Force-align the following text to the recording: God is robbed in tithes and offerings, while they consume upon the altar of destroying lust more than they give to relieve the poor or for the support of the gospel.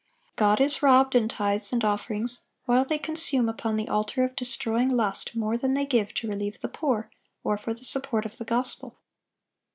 God 0.35 0.59
is 0.59 0.81
robbed 0.81 1.13
in 1.13 1.27
tithes 1.27 1.71
and 1.71 1.83
offerings, 1.83 2.45
while 2.65 2.83
they 2.83 2.97
consume 2.97 3.47
upon 3.47 3.77
the 3.77 3.87
altar 3.87 4.23
of 4.23 4.35
destroying 4.35 4.89
lust 4.89 5.35
more 5.35 5.57
than 5.59 5.75
they 5.75 5.85
give 5.85 6.15
to 6.15 6.27
relieve 6.27 6.59
the 6.61 6.69
poor 6.69 7.11
or 7.43 7.55
for 7.55 7.75
the 7.75 7.85
support 7.85 8.25
of 8.25 8.39
the 8.39 8.45
gospel. 8.45 8.97